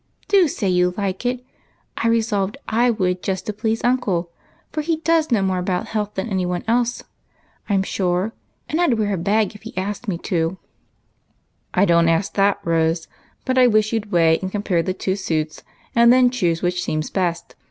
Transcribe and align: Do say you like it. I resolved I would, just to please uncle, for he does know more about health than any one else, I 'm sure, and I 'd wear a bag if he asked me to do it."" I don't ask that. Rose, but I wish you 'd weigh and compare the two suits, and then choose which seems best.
Do 0.27 0.47
say 0.47 0.67
you 0.67 0.95
like 0.97 1.27
it. 1.27 1.45
I 1.95 2.07
resolved 2.07 2.57
I 2.67 2.89
would, 2.89 3.21
just 3.21 3.45
to 3.45 3.53
please 3.53 3.83
uncle, 3.83 4.31
for 4.71 4.81
he 4.81 4.95
does 4.95 5.29
know 5.31 5.43
more 5.43 5.59
about 5.59 5.89
health 5.89 6.15
than 6.15 6.27
any 6.27 6.43
one 6.43 6.63
else, 6.67 7.03
I 7.69 7.75
'm 7.75 7.83
sure, 7.83 8.33
and 8.67 8.81
I 8.81 8.87
'd 8.87 8.97
wear 8.97 9.13
a 9.13 9.17
bag 9.17 9.53
if 9.53 9.61
he 9.61 9.77
asked 9.77 10.07
me 10.07 10.17
to 10.17 10.27
do 10.35 10.51
it."" 10.53 10.57
I 11.81 11.85
don't 11.85 12.09
ask 12.09 12.33
that. 12.33 12.59
Rose, 12.63 13.07
but 13.45 13.59
I 13.59 13.67
wish 13.67 13.93
you 13.93 13.99
'd 13.99 14.11
weigh 14.11 14.39
and 14.39 14.51
compare 14.51 14.81
the 14.81 14.95
two 14.95 15.15
suits, 15.15 15.61
and 15.95 16.11
then 16.11 16.31
choose 16.31 16.63
which 16.63 16.83
seems 16.83 17.11
best. 17.11 17.53